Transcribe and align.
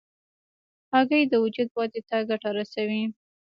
هګۍ 0.93 1.23
د 1.27 1.33
وجود 1.43 1.69
ودې 1.77 2.01
ته 2.09 2.17
ګټه 2.29 2.49
رسوي. 2.57 3.03